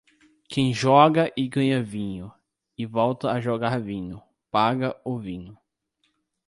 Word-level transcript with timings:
Quem 0.49 0.73
joga 0.73 1.31
e 1.37 1.47
ganha 1.47 1.83
vinho, 1.83 2.33
e 2.75 2.87
volta 2.87 3.29
a 3.31 3.39
jogar 3.39 3.79
vinho, 3.79 4.19
paga 4.49 4.99
o 5.05 5.19
vinho. 5.19 5.55